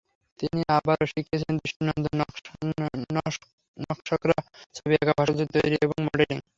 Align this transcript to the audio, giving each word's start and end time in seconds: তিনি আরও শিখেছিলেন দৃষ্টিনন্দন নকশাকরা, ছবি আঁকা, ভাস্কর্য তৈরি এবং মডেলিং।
তিনি 0.39 0.59
আরও 0.75 1.05
শিখেছিলেন 1.11 1.55
দৃষ্টিনন্দন 1.57 2.15
নকশাকরা, 3.81 4.37
ছবি 4.75 4.93
আঁকা, 4.95 5.13
ভাস্কর্য 5.17 5.41
তৈরি 5.55 5.75
এবং 5.85 5.97
মডেলিং। 6.07 6.37